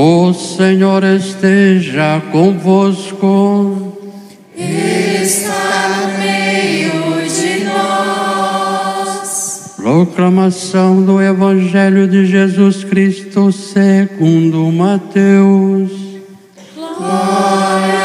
[0.00, 3.98] O Senhor esteja convosco.
[4.56, 9.18] Está no meio de nós.
[9.76, 15.90] Proclamação do Evangelho de Jesus Cristo segundo Mateus.
[16.76, 17.98] Glória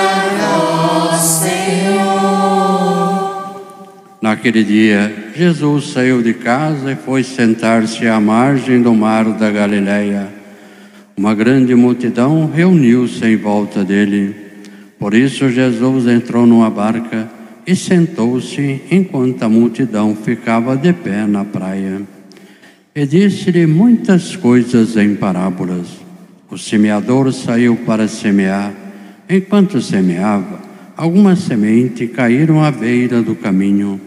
[0.49, 2.01] a vós, Senhor.
[4.19, 10.41] Naquele dia, Jesus saiu de casa e foi sentar-se à margem do mar da Galileia.
[11.15, 14.35] Uma grande multidão reuniu-se em volta dele.
[14.97, 17.29] Por isso, Jesus entrou numa barca
[17.67, 22.01] e sentou-se enquanto a multidão ficava de pé na praia.
[22.95, 25.87] E disse-lhe muitas coisas em parábolas.
[26.49, 28.73] O semeador saiu para semear.
[29.29, 30.61] Enquanto semeava,
[30.97, 33.99] algumas sementes caíram à beira do caminho,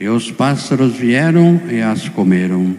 [0.00, 2.74] e os pássaros vieram e as comeram.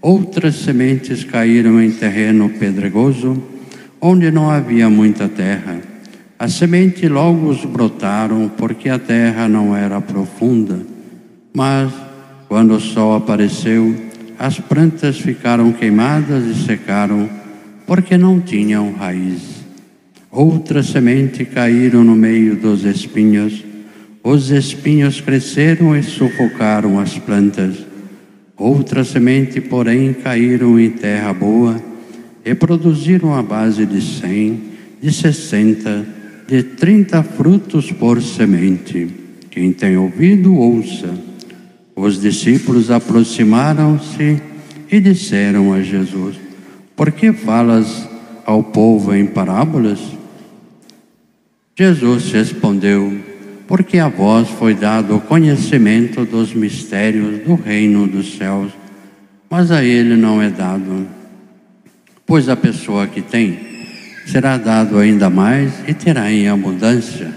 [0.00, 3.42] Outras sementes caíram em terreno pedregoso,
[4.00, 5.80] onde não havia muita terra.
[6.38, 10.78] As sementes logo os brotaram, porque a terra não era profunda.
[11.52, 11.92] Mas,
[12.46, 13.92] quando o sol apareceu,
[14.38, 17.28] as plantas ficaram queimadas e secaram,
[17.84, 19.58] porque não tinham raiz.
[20.30, 23.64] Outras sementes caíram no meio dos espinhos.
[24.22, 27.87] Os espinhos cresceram e sufocaram as plantas.
[28.58, 31.80] Outras sementes, porém, caíram em terra boa
[32.44, 34.60] e produziram a base de cem,
[35.00, 36.04] de sessenta,
[36.48, 39.06] de trinta frutos por semente.
[39.48, 41.14] Quem tem ouvido, ouça.
[41.94, 44.42] Os discípulos aproximaram-se
[44.90, 46.36] e disseram a Jesus:
[46.96, 48.08] Por que falas
[48.44, 50.00] ao povo em parábolas?
[51.76, 53.27] Jesus respondeu:
[53.68, 58.72] Porque a vós foi dado o conhecimento dos mistérios do reino dos céus,
[59.50, 61.06] mas a ele não é dado.
[62.24, 63.58] Pois a pessoa que tem
[64.26, 67.30] será dado ainda mais e terá em abundância,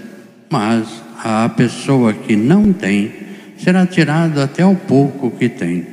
[0.48, 3.12] mas a pessoa que não tem
[3.58, 5.86] será tirado até o pouco que tem.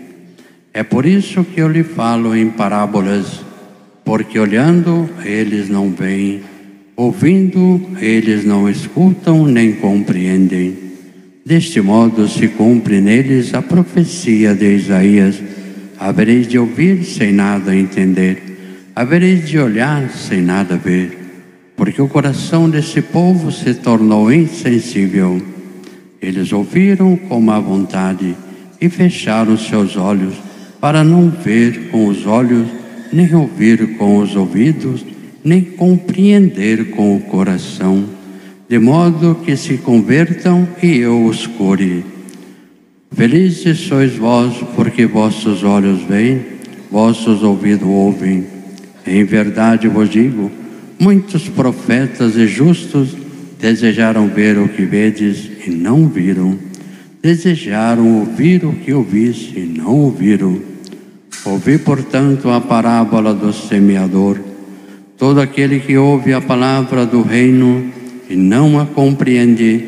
[0.74, 3.41] É por isso que eu lhe falo em parábolas,
[4.06, 6.41] porque olhando eles não veem
[7.00, 10.76] Ouvindo, eles não escutam nem compreendem.
[11.46, 15.42] Deste modo se cumpre neles a profecia de Isaías:
[15.98, 21.18] havereis de ouvir sem nada entender, havereis de olhar sem nada ver,
[21.78, 25.42] porque o coração desse povo se tornou insensível.
[26.22, 28.36] Eles ouviram com má vontade
[28.82, 30.34] e fecharam seus olhos
[30.82, 32.68] para não ver com os olhos,
[33.14, 35.06] nem ouvir com os ouvidos
[35.44, 38.06] nem compreender com o coração,
[38.68, 42.06] de modo que se convertam e eu os cure.
[43.12, 46.42] Felizes sois vós, porque vossos olhos veem,
[46.92, 48.46] vossos ouvidos ouvem.
[49.06, 50.52] Em verdade vos digo,
[51.00, 53.16] muitos profetas e justos
[53.60, 56.58] desejaram ver o que vedes e não viram,
[57.22, 60.60] desejaram ouvir o que ouvis e não ouviram.
[61.46, 64.49] Ouvi, portanto, a parábola do semeador.
[65.19, 67.91] Todo aquele que ouve a palavra do reino
[68.30, 69.84] e não a compreende,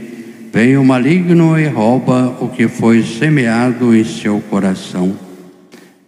[0.53, 5.15] vem o maligno e rouba o que foi semeado em seu coração.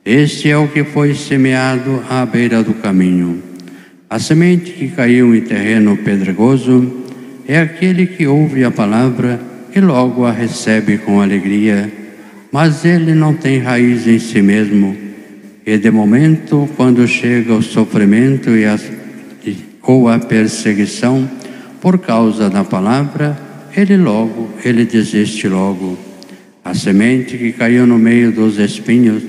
[0.03, 3.41] Este é o que foi semeado à beira do caminho.
[4.09, 7.05] A semente que caiu em terreno pedregoso
[7.47, 9.39] é aquele que ouve a palavra
[9.73, 11.89] e logo a recebe com alegria,
[12.51, 14.97] mas ele não tem raiz em si mesmo.
[15.65, 18.81] E de momento, quando chega o sofrimento e as
[19.85, 21.29] ou a perseguição
[21.81, 23.37] por causa da palavra,
[23.75, 25.97] ele logo, ele desiste logo.
[26.63, 29.21] A semente que caiu no meio dos espinhos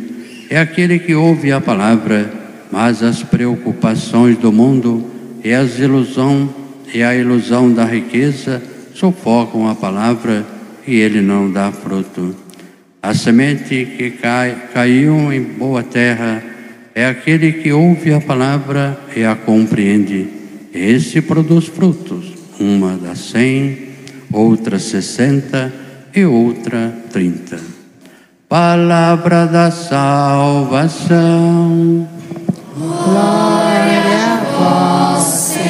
[0.48, 2.30] é aquele que ouve a palavra,
[2.70, 5.10] mas as preocupações do mundo
[5.42, 6.48] e as ilusão
[6.94, 8.62] e a ilusão da riqueza
[8.94, 10.46] sufocam a palavra
[10.86, 12.36] e ele não dá fruto.
[13.02, 16.40] A semente que cai, caiu em boa terra
[16.94, 20.43] é aquele que ouve a palavra e a compreende
[20.74, 23.90] esse produz frutos, uma dá cem,
[24.32, 25.72] outra sessenta
[26.12, 27.60] e outra trinta.
[28.48, 31.08] Palavra da salvação.
[32.76, 35.64] Glória a vós, Senhor.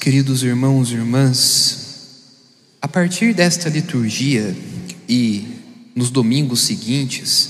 [0.00, 1.83] Queridos irmãos e irmãs,
[2.94, 4.56] partir desta liturgia
[5.08, 5.44] e
[5.96, 7.48] nos domingos seguintes,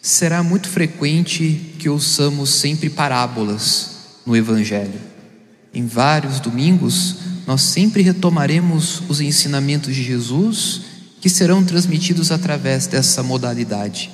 [0.00, 5.00] será muito frequente que ouçamos sempre parábolas no Evangelho.
[5.74, 7.16] Em vários domingos,
[7.48, 10.82] nós sempre retomaremos os ensinamentos de Jesus
[11.20, 14.08] que serão transmitidos através dessa modalidade.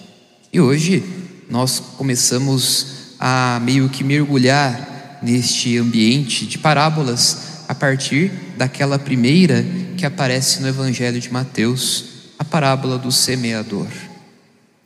[0.51, 1.05] E hoje
[1.51, 2.87] nós começamos
[3.21, 9.63] a meio que mergulhar neste ambiente de parábolas a partir daquela primeira
[10.03, 12.07] que aparece no Evangelho de Mateus,
[12.37, 13.87] a parábola do semeador.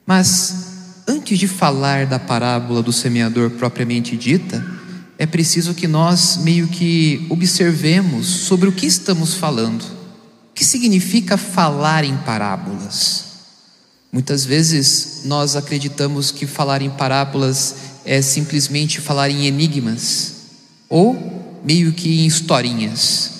[0.05, 4.63] Mas antes de falar da parábola do semeador propriamente dita,
[5.17, 9.81] é preciso que nós meio que observemos sobre o que estamos falando.
[9.81, 13.25] O que significa falar em parábolas?
[14.13, 17.75] Muitas vezes nós acreditamos que falar em parábolas
[18.05, 20.35] é simplesmente falar em enigmas
[20.91, 23.36] ou meio que em historinhas.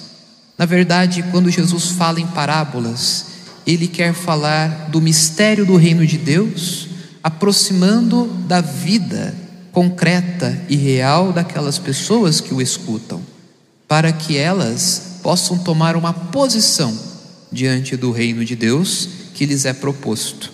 [0.59, 3.27] Na verdade, quando Jesus fala em parábolas,
[3.67, 6.89] ele quer falar do mistério do reino de Deus,
[7.23, 9.35] aproximando da vida
[9.73, 13.21] concreta e real daquelas pessoas que o escutam,
[13.87, 16.97] para que elas possam tomar uma posição
[17.53, 20.51] diante do reino de Deus que lhes é proposto.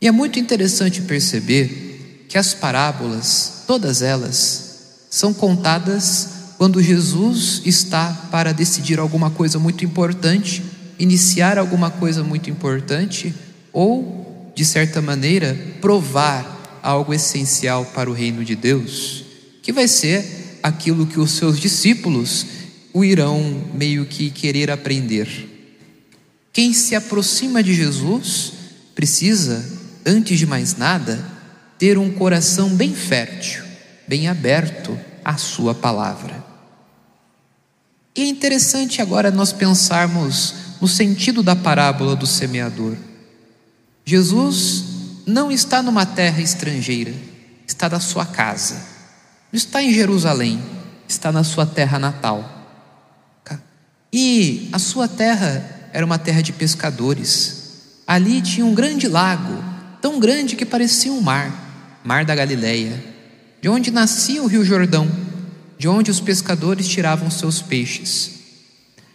[0.00, 4.68] E é muito interessante perceber que as parábolas, todas elas,
[5.08, 10.60] são contadas quando Jesus está para decidir alguma coisa muito importante,
[10.98, 13.32] iniciar alguma coisa muito importante
[13.72, 19.24] ou, de certa maneira, provar algo essencial para o reino de Deus,
[19.62, 22.44] que vai ser aquilo que os seus discípulos
[22.92, 25.28] o irão meio que querer aprender.
[26.52, 28.52] Quem se aproxima de Jesus
[28.96, 29.64] precisa,
[30.04, 31.24] antes de mais nada,
[31.78, 33.62] ter um coração bem fértil,
[34.08, 36.47] bem aberto à Sua palavra.
[38.14, 42.96] E é interessante agora nós pensarmos no sentido da parábola do semeador.
[44.04, 44.84] Jesus
[45.26, 47.12] não está numa terra estrangeira,
[47.66, 48.74] está na sua casa,
[49.52, 50.62] não está em Jerusalém,
[51.06, 52.58] está na sua terra natal.
[54.12, 58.02] E a sua terra era uma terra de pescadores.
[58.06, 59.62] Ali tinha um grande lago,
[60.00, 63.04] tão grande que parecia um mar, Mar da Galileia,
[63.60, 65.27] de onde nascia o Rio Jordão
[65.78, 68.32] de onde os pescadores tiravam seus peixes.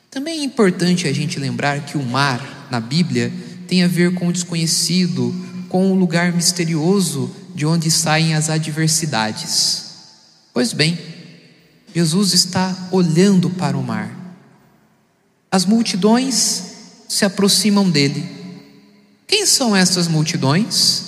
[0.09, 3.31] Também é importante a gente lembrar que o mar, na Bíblia,
[3.67, 5.35] tem a ver com o desconhecido,
[5.67, 9.85] com o lugar misterioso de onde saem as adversidades.
[10.53, 10.97] Pois bem,
[11.93, 14.37] Jesus está olhando para o mar.
[15.51, 16.63] As multidões
[17.09, 18.23] se aproximam dele.
[19.27, 21.03] Quem são essas multidões?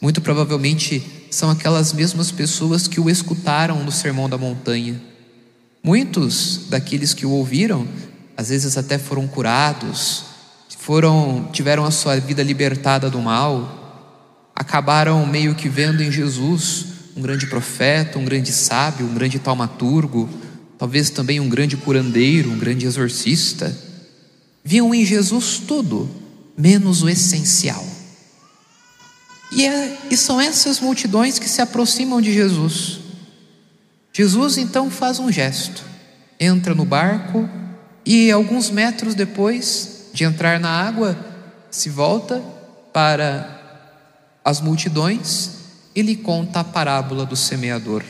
[0.00, 1.02] Muito provavelmente
[1.34, 5.00] são aquelas mesmas pessoas que o escutaram no Sermão da Montanha.
[5.82, 7.88] Muitos daqueles que o ouviram,
[8.36, 10.24] às vezes até foram curados,
[10.78, 14.12] foram tiveram a sua vida libertada do mal,
[14.54, 16.86] acabaram meio que vendo em Jesus
[17.16, 20.28] um grande profeta, um grande sábio, um grande taumaturgo,
[20.78, 23.76] talvez também um grande curandeiro, um grande exorcista.
[24.62, 26.08] Viam em Jesus tudo,
[26.56, 27.93] menos o essencial.
[29.54, 32.98] E, é, e são essas multidões que se aproximam de Jesus.
[34.12, 35.82] Jesus então faz um gesto,
[36.38, 37.48] entra no barco
[38.04, 41.16] e alguns metros depois de entrar na água,
[41.70, 42.42] se volta
[42.92, 43.60] para
[44.44, 45.50] as multidões
[45.94, 48.04] e lhe conta a parábola do semeador.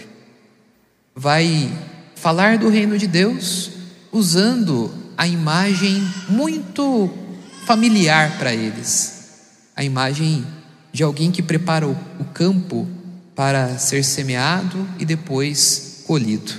[1.15, 1.71] Vai
[2.15, 3.71] falar do reino de Deus
[4.11, 7.11] usando a imagem muito
[7.67, 9.31] familiar para eles,
[9.77, 10.45] a imagem
[10.95, 12.87] de alguém que prepara o, campo
[13.35, 16.53] para ser semeado e depois colhido.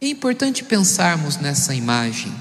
[0.00, 2.34] É importante pensarmos nessa imagem,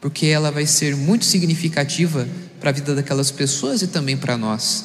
[0.00, 2.26] porque ela vai ser muito significativa
[2.58, 4.84] para a vida daquelas pessoas e também para nós.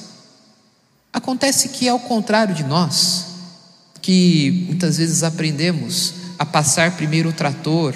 [1.14, 3.28] Acontece que, ao contrário de nós,
[4.02, 7.94] que muitas vezes aprendemos a passar primeiro o trator,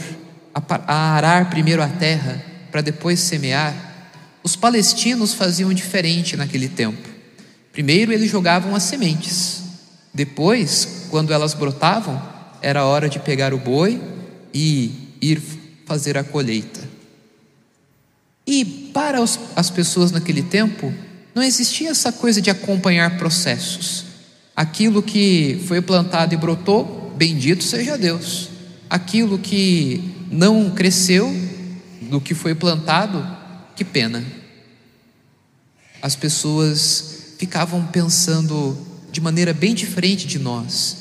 [0.55, 2.41] a arar primeiro a terra,
[2.71, 3.75] para depois semear,
[4.43, 7.06] os palestinos faziam diferente naquele tempo.
[7.77, 9.61] Primeiro eles jogavam as sementes.
[10.11, 12.19] Depois, quando elas brotavam,
[12.59, 14.01] era hora de pegar o boi
[14.51, 15.39] e ir
[15.85, 16.79] fazer a colheita.
[18.47, 20.91] E para os, as pessoas naquele tempo,
[21.35, 24.05] não existia essa coisa de acompanhar processos.
[24.55, 28.49] Aquilo que foi plantado e brotou, bendito seja Deus.
[28.89, 31.31] Aquilo que não cresceu,
[32.01, 33.23] do que foi plantado,
[33.75, 34.25] que pena.
[36.01, 38.77] As pessoas ficavam pensando
[39.11, 40.97] de maneira bem diferente de nós.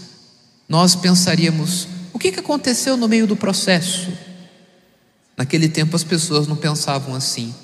[0.69, 4.11] Nós pensaríamos: o que aconteceu no meio do processo?
[5.37, 7.55] Naquele tempo as pessoas não pensavam assim.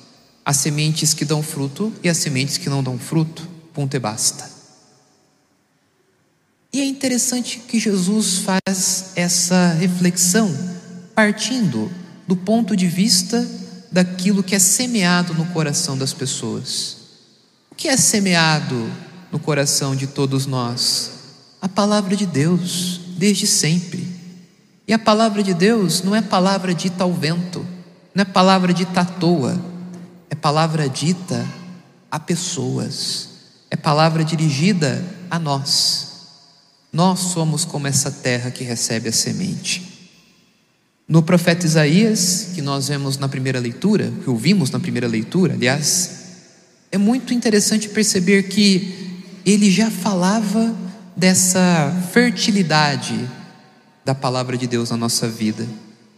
[0.45, 3.49] Há sementes que dão fruto e há sementes que não dão fruto.
[3.73, 4.51] Ponto e basta.
[6.73, 10.51] E é interessante que Jesus faz essa reflexão
[11.15, 11.91] partindo
[12.27, 13.47] do ponto de vista
[13.91, 17.02] daquilo que é semeado no coração das pessoas.
[17.83, 18.89] Que é semeado
[19.33, 21.11] no coração de todos nós?
[21.61, 24.07] A palavra de Deus, desde sempre.
[24.87, 27.67] E a palavra de Deus não é palavra dita ao vento,
[28.15, 29.61] não é palavra dita à toa,
[30.31, 31.45] é palavra dita
[32.09, 33.31] a pessoas,
[33.69, 36.07] é palavra dirigida a nós.
[36.93, 40.15] Nós somos como essa terra que recebe a semente.
[41.09, 46.22] No profeta Isaías, que nós vemos na primeira leitura, que ouvimos na primeira leitura, aliás,
[46.93, 50.77] é muito interessante perceber que ele já falava
[51.17, 53.19] dessa fertilidade
[54.05, 55.67] da palavra de Deus na nossa vida.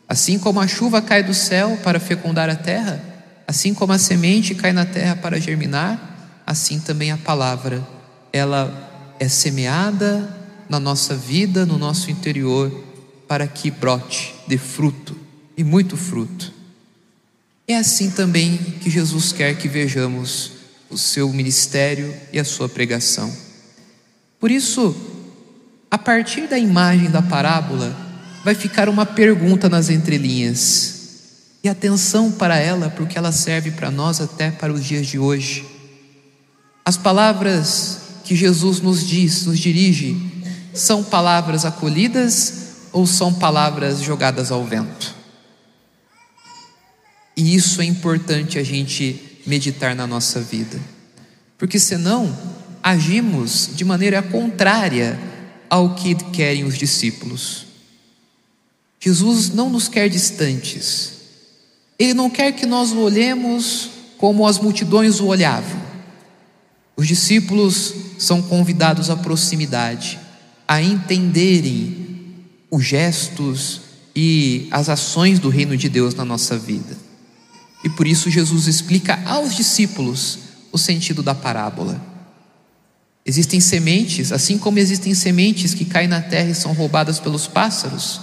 [0.08, 3.00] Assim como a chuva cai do céu para fecundar a terra,
[3.46, 7.86] assim como a semente cai na terra para germinar, assim também a palavra,
[8.32, 10.28] ela é semeada
[10.68, 12.84] na nossa vida, no nosso interior,
[13.28, 15.16] para que brote, dê fruto
[15.56, 16.52] e muito fruto.
[17.66, 23.34] É assim também que Jesus quer que vejamos o seu ministério e a sua pregação.
[24.38, 24.94] Por isso,
[25.90, 27.96] a partir da imagem da parábola,
[28.44, 30.92] vai ficar uma pergunta nas entrelinhas.
[31.62, 35.64] E atenção para ela, porque ela serve para nós até para os dias de hoje.
[36.84, 40.16] As palavras que Jesus nos diz, nos dirige,
[40.74, 45.14] são palavras acolhidas ou são palavras jogadas ao vento?
[47.36, 50.80] E isso é importante a gente meditar na nossa vida,
[51.58, 52.36] porque senão
[52.82, 55.18] agimos de maneira contrária
[55.68, 57.66] ao que querem os discípulos.
[59.00, 61.12] Jesus não nos quer distantes,
[61.98, 65.82] Ele não quer que nós o olhemos como as multidões o olhavam.
[66.96, 70.18] Os discípulos são convidados à proximidade,
[70.66, 72.04] a entenderem
[72.70, 73.80] os gestos
[74.14, 76.96] e as ações do reino de Deus na nossa vida.
[77.84, 80.38] E por isso Jesus explica aos discípulos
[80.72, 82.00] o sentido da parábola.
[83.24, 88.20] Existem sementes, assim como existem sementes que caem na terra e são roubadas pelos pássaros,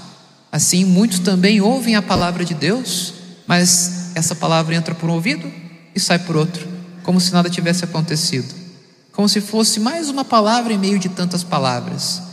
[0.51, 3.13] assim muitos também ouvem a palavra de Deus,
[3.47, 5.49] mas essa palavra entra por um ouvido
[5.95, 6.67] e sai por outro,
[7.03, 8.53] como se nada tivesse acontecido,
[9.13, 12.31] como se fosse mais uma palavra em meio de tantas palavras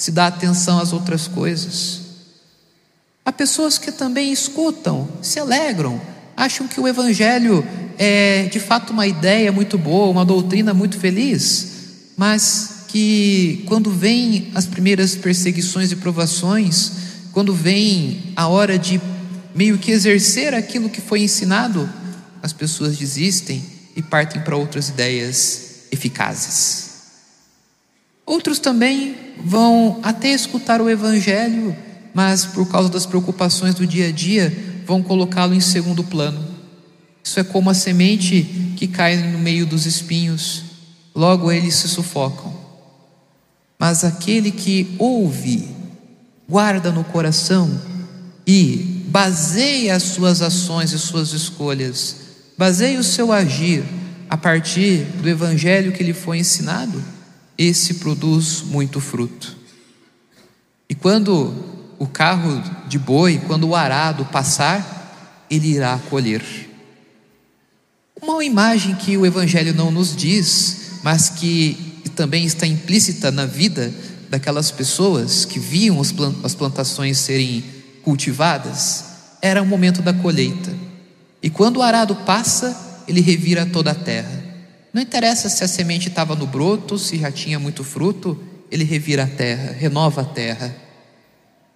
[0.00, 2.00] se dá atenção às outras coisas.
[3.22, 6.00] Há pessoas que também escutam, se alegram,
[6.40, 7.62] acham que o Evangelho
[7.98, 11.72] é de fato uma ideia muito boa, uma doutrina muito feliz,
[12.16, 16.92] mas que quando vem as primeiras perseguições e provações,
[17.30, 18.98] quando vem a hora de
[19.54, 21.86] meio que exercer aquilo que foi ensinado,
[22.42, 23.62] as pessoas desistem
[23.94, 26.88] e partem para outras ideias eficazes.
[28.24, 31.76] Outros também vão até escutar o Evangelho,
[32.14, 36.44] mas por causa das preocupações do dia a dia, vão colocá-lo em segundo plano.
[37.22, 40.64] Isso é como a semente que cai no meio dos espinhos,
[41.14, 42.52] logo eles se sufocam.
[43.78, 45.68] Mas aquele que ouve,
[46.48, 47.70] guarda no coração
[48.44, 52.16] e baseia as suas ações e suas escolhas,
[52.58, 53.84] baseia o seu agir
[54.28, 57.00] a partir do evangelho que lhe foi ensinado,
[57.56, 59.56] esse produz muito fruto.
[60.88, 61.69] E quando
[62.00, 66.42] o carro de boi, quando o arado passar, ele irá colher.
[68.22, 73.92] Uma imagem que o Evangelho não nos diz, mas que também está implícita na vida
[74.30, 77.62] daquelas pessoas que viam as plantações serem
[78.02, 79.04] cultivadas,
[79.42, 80.72] era o momento da colheita.
[81.42, 84.42] E quando o arado passa, ele revira toda a terra.
[84.90, 89.24] Não interessa se a semente estava no broto, se já tinha muito fruto, ele revira
[89.24, 90.74] a terra, renova a terra.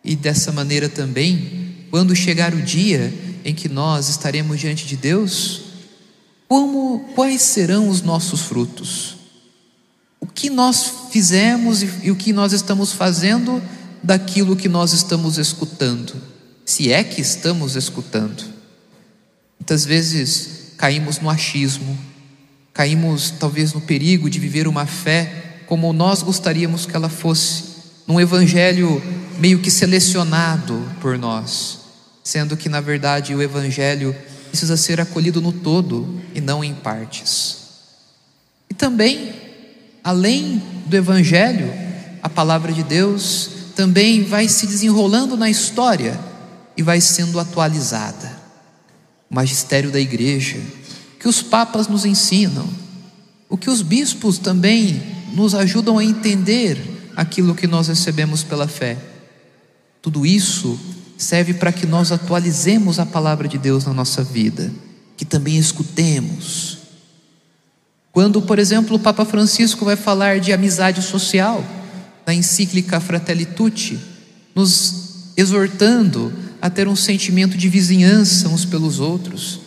[0.05, 3.13] E dessa maneira também, quando chegar o dia
[3.45, 5.63] em que nós estaremos diante de Deus,
[6.47, 9.17] como quais serão os nossos frutos?
[10.21, 13.63] O que nós fizemos e, e o que nós estamos fazendo
[14.03, 16.15] daquilo que nós estamos escutando?
[16.65, 18.45] Se é que estamos escutando.
[19.59, 21.99] Muitas vezes caímos no achismo,
[22.75, 27.63] Caímos talvez no perigo de viver uma fé como nós gostaríamos que ela fosse,
[28.05, 29.01] num evangelho
[29.39, 31.81] meio que selecionado por nós,
[32.23, 34.15] sendo que na verdade o evangelho
[34.49, 37.59] precisa ser acolhido no todo e não em partes.
[38.71, 39.35] E também,
[40.03, 41.73] além do evangelho,
[42.23, 46.19] a palavra de Deus também vai se desenrolando na história
[46.77, 48.31] e vai sendo atualizada.
[49.31, 50.61] O magistério da igreja,
[51.19, 52.69] que os papas nos ensinam,
[53.49, 58.97] o que os bispos também nos ajudam a entender aquilo que nós recebemos pela fé.
[60.05, 60.79] Tudo isso
[61.17, 64.71] serve para que nós atualizemos a palavra de Deus na nossa vida,
[65.17, 66.77] que também escutemos.
[68.13, 71.65] Quando, por exemplo, o Papa Francisco vai falar de amizade social,
[72.27, 73.99] na encíclica Fratelli Tutti,
[74.55, 76.31] nos exortando
[76.61, 79.61] a ter um sentimento de vizinhança uns pelos outros,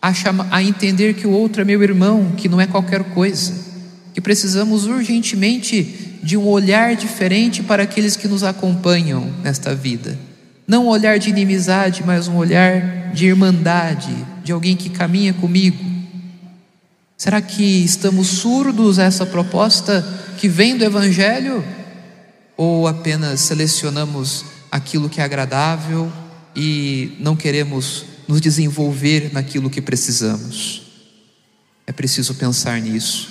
[0.00, 3.52] a, chama, a entender que o outro é meu irmão, que não é qualquer coisa,
[4.14, 10.18] que precisamos urgentemente de um olhar diferente para aqueles que nos acompanham nesta vida.
[10.66, 14.14] Não um olhar de inimizade, mas um olhar de irmandade,
[14.44, 15.84] de alguém que caminha comigo.
[17.16, 20.04] Será que estamos surdos a essa proposta
[20.38, 21.64] que vem do Evangelho?
[22.56, 26.12] Ou apenas selecionamos aquilo que é agradável
[26.54, 30.82] e não queremos nos desenvolver naquilo que precisamos?
[31.86, 33.28] É preciso pensar nisso.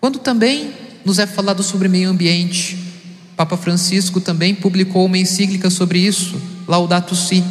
[0.00, 0.72] Quando também
[1.08, 2.76] nos é falado sobre meio ambiente,
[3.34, 6.38] Papa Francisco também publicou uma encíclica sobre isso,
[6.68, 7.42] Laudato Si.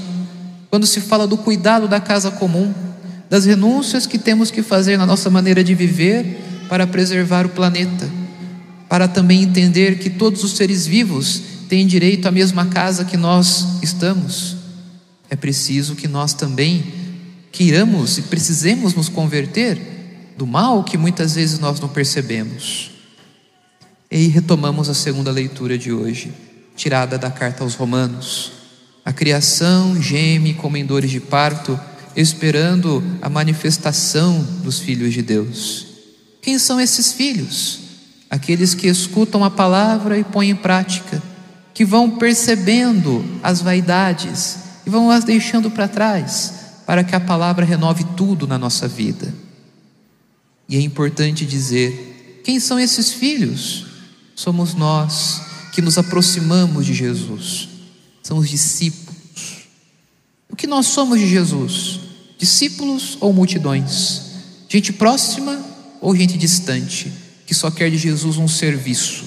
[0.70, 2.72] Quando se fala do cuidado da casa comum,
[3.28, 8.08] das renúncias que temos que fazer na nossa maneira de viver para preservar o planeta,
[8.88, 13.80] para também entender que todos os seres vivos têm direito à mesma casa que nós
[13.82, 14.56] estamos.
[15.32, 16.84] É preciso que nós também
[17.52, 19.82] queiramos e precisemos nos converter
[20.38, 22.97] do mal que muitas vezes nós não percebemos.
[24.10, 26.34] E retomamos a segunda leitura de hoje,
[26.76, 28.54] tirada da carta aos Romanos.
[29.04, 31.78] A criação geme como em dores de parto,
[32.16, 35.88] esperando a manifestação dos filhos de Deus.
[36.42, 37.80] Quem são esses filhos?
[38.30, 41.22] Aqueles que escutam a palavra e põem em prática,
[41.74, 46.54] que vão percebendo as vaidades e vão as deixando para trás,
[46.86, 49.34] para que a palavra renove tudo na nossa vida.
[50.68, 53.87] E é importante dizer: quem são esses filhos?
[54.38, 55.42] Somos nós
[55.74, 57.70] que nos aproximamos de Jesus,
[58.22, 59.68] são os discípulos.
[60.48, 62.00] O que nós somos de Jesus?
[62.38, 64.22] Discípulos ou multidões?
[64.70, 65.60] Gente próxima
[66.00, 67.12] ou gente distante,
[67.48, 69.26] que só quer de Jesus um serviço?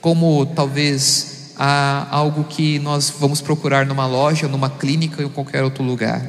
[0.00, 5.64] Como talvez há algo que nós vamos procurar numa loja, numa clínica ou em qualquer
[5.64, 6.24] outro lugar.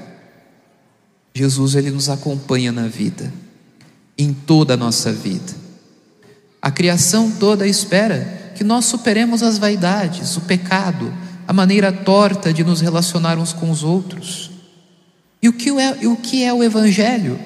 [1.35, 3.31] Jesus, ele nos acompanha na vida,
[4.17, 5.68] em toda a nossa vida.
[6.61, 11.13] A criação toda espera que nós superemos as vaidades, o pecado,
[11.47, 14.51] a maneira torta de nos relacionar uns com os outros.
[15.41, 17.39] E o que é, o, que é o Evangelho?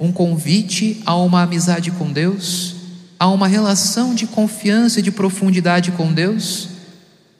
[0.00, 2.76] Um convite a uma amizade com Deus,
[3.18, 6.68] a uma relação de confiança e de profundidade com Deus,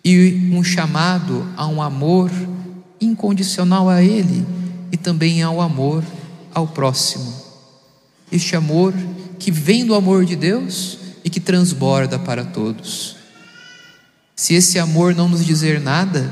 [0.04, 2.30] e um chamado a um amor
[3.00, 4.46] incondicional a Ele
[4.92, 6.04] e também ao amor
[6.54, 7.32] ao próximo.
[8.30, 8.92] Este amor
[9.38, 13.16] que vem do amor de Deus e que transborda para todos.
[14.36, 16.30] Se esse amor não nos dizer nada,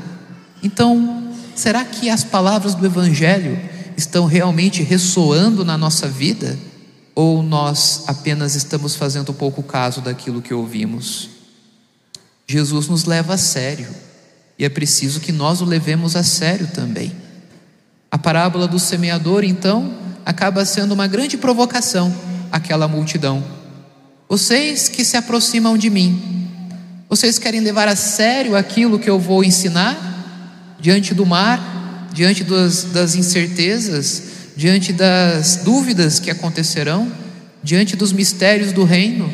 [0.61, 3.59] então será que as palavras do Evangelho
[3.97, 6.57] estão realmente ressoando na nossa vida?
[7.15, 11.29] Ou nós apenas estamos fazendo pouco caso daquilo que ouvimos?
[12.47, 13.87] Jesus nos leva a sério
[14.59, 17.11] e é preciso que nós o levemos a sério também.
[18.11, 22.13] A parábola do semeador, então, acaba sendo uma grande provocação
[22.51, 23.62] àquela multidão
[24.33, 26.49] vocês que se aproximam de mim,
[27.07, 30.75] vocês querem levar a sério aquilo que eu vou ensinar?
[30.79, 34.23] Diante do mar, diante das, das incertezas,
[34.55, 37.11] diante das dúvidas que acontecerão,
[37.61, 39.31] diante dos mistérios do reino?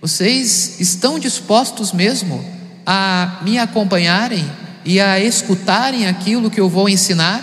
[0.00, 2.44] Vocês estão dispostos mesmo
[2.84, 4.44] a me acompanharem
[4.84, 7.40] e a escutarem aquilo que eu vou ensinar?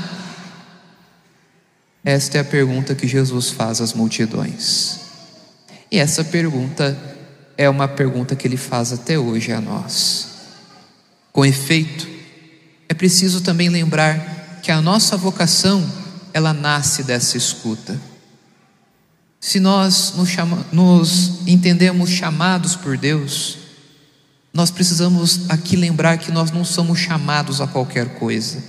[2.04, 5.01] Esta é a pergunta que Jesus faz às multidões.
[5.92, 6.98] E essa pergunta
[7.58, 10.30] é uma pergunta que ele faz até hoje a nós.
[11.34, 12.08] Com efeito,
[12.88, 15.86] é preciso também lembrar que a nossa vocação,
[16.34, 18.00] ela nasce dessa escuta.
[19.40, 23.58] Se nós nos, chama, nos entendemos chamados por Deus,
[24.54, 28.64] nós precisamos aqui lembrar que nós não somos chamados a qualquer coisa.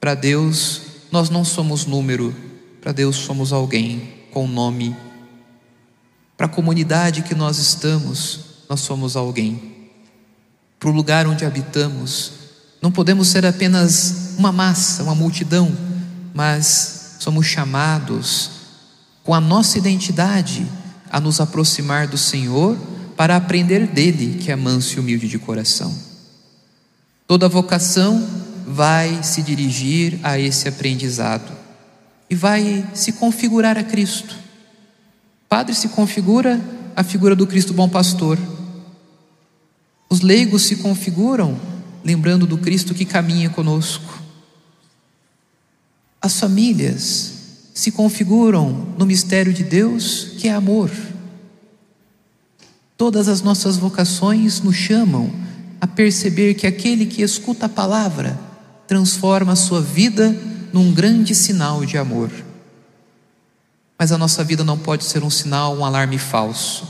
[0.00, 2.34] Para Deus, nós não somos número,
[2.80, 4.96] para Deus somos alguém com nome
[6.38, 9.90] para a comunidade que nós estamos, nós somos alguém.
[10.78, 12.30] Para o lugar onde habitamos,
[12.80, 15.76] não podemos ser apenas uma massa, uma multidão,
[16.32, 18.50] mas somos chamados
[19.24, 20.64] com a nossa identidade
[21.10, 22.78] a nos aproximar do Senhor
[23.16, 25.92] para aprender dele, que é manso e humilde de coração.
[27.26, 28.24] Toda vocação
[28.64, 31.50] vai se dirigir a esse aprendizado
[32.30, 34.46] e vai se configurar a Cristo.
[35.48, 36.60] Padre se configura
[36.94, 38.38] a figura do Cristo bom pastor.
[40.10, 41.58] Os leigos se configuram
[42.04, 44.22] lembrando do Cristo que caminha conosco.
[46.20, 47.34] As famílias
[47.74, 50.90] se configuram no mistério de Deus, que é amor.
[52.96, 55.30] Todas as nossas vocações nos chamam
[55.80, 58.38] a perceber que aquele que escuta a palavra
[58.86, 60.36] transforma a sua vida
[60.72, 62.30] num grande sinal de amor.
[63.98, 66.86] Mas a nossa vida não pode ser um sinal, um alarme falso.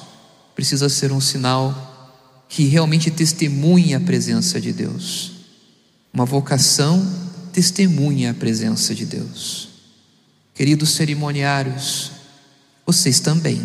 [0.55, 5.33] Precisa ser um sinal que realmente testemunhe a presença de Deus.
[6.13, 7.07] Uma vocação
[7.51, 9.69] testemunha a presença de Deus.
[10.55, 12.13] Queridos cerimoniários,
[12.85, 13.63] vocês também.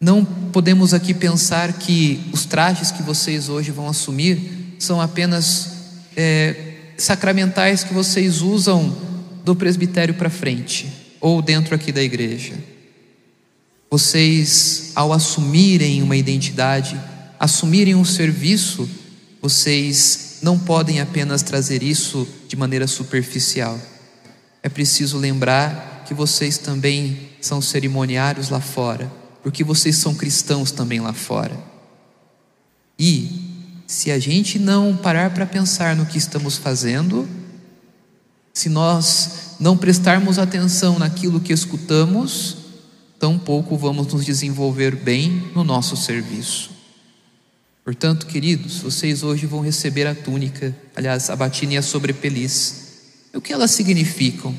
[0.00, 5.70] Não podemos aqui pensar que os trajes que vocês hoje vão assumir são apenas
[6.16, 8.96] é, sacramentais que vocês usam
[9.44, 12.52] do presbitério para frente ou dentro aqui da igreja.
[13.90, 17.00] Vocês, ao assumirem uma identidade,
[17.40, 18.86] assumirem um serviço,
[19.40, 23.80] vocês não podem apenas trazer isso de maneira superficial.
[24.62, 31.00] É preciso lembrar que vocês também são cerimoniários lá fora porque vocês são cristãos também
[31.00, 31.58] lá fora.
[32.98, 37.28] E se a gente não parar para pensar no que estamos fazendo,
[38.52, 42.56] se nós não prestarmos atenção naquilo que escutamos,
[43.18, 46.70] tampouco vamos nos desenvolver bem no nosso serviço.
[47.84, 52.92] Portanto, queridos, vocês hoje vão receber a túnica, aliás, a batina e a sobrepeliz.
[53.32, 54.54] E o que elas significam?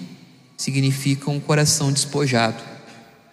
[0.58, 2.74] Significam um coração despojado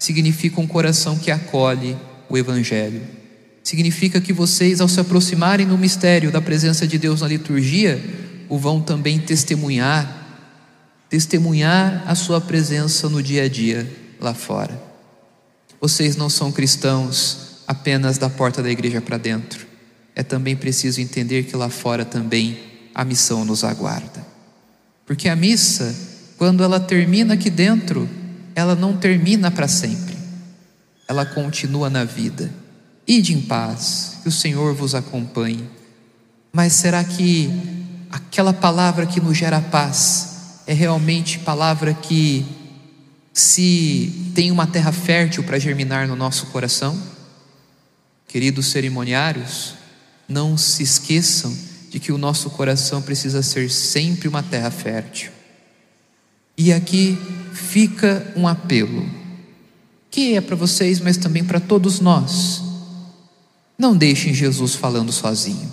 [0.01, 1.97] significa um coração que acolhe
[2.29, 3.03] o Evangelho.
[3.63, 8.03] Significa que vocês, ao se aproximarem no mistério da presença de Deus na liturgia,
[8.49, 10.20] o vão também testemunhar,
[11.11, 14.81] testemunhar a sua presença no dia a dia lá fora.
[15.81, 19.67] Vocês não são cristãos apenas da porta da igreja para dentro.
[20.15, 22.61] É também preciso entender que lá fora também
[22.95, 24.25] a missão nos aguarda.
[25.05, 25.93] Porque a missa,
[26.39, 28.09] quando ela termina aqui dentro,
[28.55, 30.17] ela não termina para sempre,
[31.09, 32.51] ela continua na vida.
[33.07, 35.69] Ide em paz, que o Senhor vos acompanhe.
[36.53, 37.51] Mas será que
[38.11, 40.30] aquela palavra que nos gera paz
[40.71, 42.47] é realmente palavra que,
[43.33, 46.97] se tem uma terra fértil para germinar no nosso coração?
[48.29, 49.75] Queridos cerimoniários,
[50.29, 51.53] não se esqueçam
[51.91, 55.33] de que o nosso coração precisa ser sempre uma terra fértil.
[56.57, 57.19] E aqui
[57.53, 59.11] fica um apelo,
[60.09, 62.63] que é para vocês, mas também para todos nós.
[63.77, 65.69] Não deixem Jesus falando sozinho.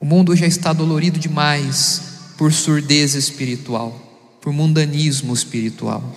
[0.00, 6.14] O mundo já está dolorido demais por surdez espiritual, por mundanismo espiritual.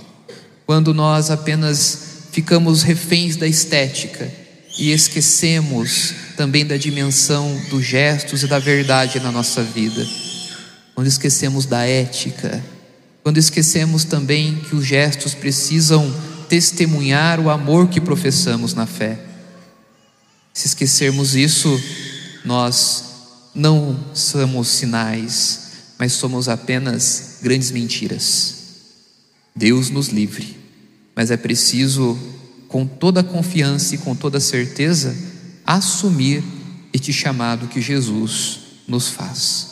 [0.65, 4.31] Quando nós apenas ficamos reféns da estética
[4.77, 10.05] e esquecemos também da dimensão dos gestos e da verdade na nossa vida.
[10.93, 12.63] Quando esquecemos da ética,
[13.23, 16.13] quando esquecemos também que os gestos precisam
[16.47, 19.19] testemunhar o amor que professamos na fé.
[20.53, 21.79] Se esquecermos isso,
[22.43, 23.03] nós
[23.53, 25.68] não somos sinais,
[25.99, 28.55] mas somos apenas grandes mentiras.
[29.53, 30.57] Deus nos livre,
[31.13, 32.17] mas é preciso,
[32.69, 35.13] com toda confiança e com toda certeza,
[35.65, 36.41] assumir
[36.93, 39.67] este chamado que Jesus nos faz.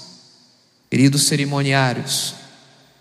[0.92, 2.36] Queridos cerimoniários,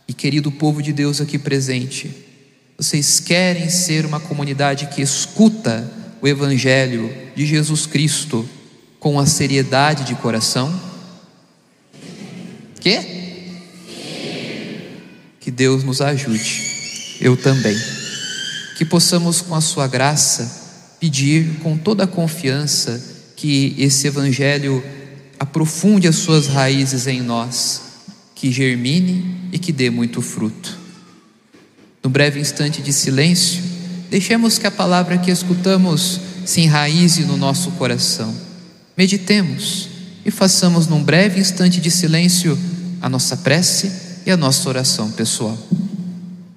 [0.08, 2.24] e querido povo de Deus aqui presente,
[2.78, 5.90] vocês querem ser uma comunidade que escuta
[6.22, 8.48] o Evangelho de Jesus Cristo
[9.00, 10.80] com a seriedade de coração?
[12.80, 13.15] Que?
[15.46, 16.61] Que Deus nos ajude,
[17.20, 17.78] eu também.
[18.76, 23.00] Que possamos, com a Sua graça, pedir com toda a confiança
[23.37, 24.82] que esse Evangelho
[25.38, 27.80] aprofunde as suas raízes em nós
[28.35, 30.76] que germine e que dê muito fruto.
[32.02, 33.62] No breve instante de silêncio,
[34.11, 38.35] deixemos que a palavra que escutamos se enraize no nosso coração.
[38.96, 39.88] Meditemos
[40.24, 42.59] e façamos num breve instante de silêncio
[43.00, 45.56] a nossa prece e a nossa oração pessoal.